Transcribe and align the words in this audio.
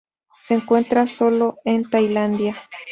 Se 0.41 0.55
encuentra 0.55 1.05
sólo 1.05 1.59
en 1.63 1.87
Tailandia. 1.87 2.55